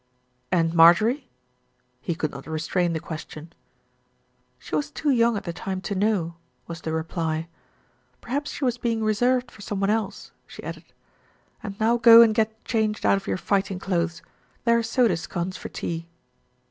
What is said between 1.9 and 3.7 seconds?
He could not restrain the ques tion.